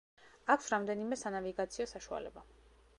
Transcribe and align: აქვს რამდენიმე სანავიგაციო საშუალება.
აქვს 0.53 0.71
რამდენიმე 0.75 1.21
სანავიგაციო 1.25 1.91
საშუალება. 1.95 2.49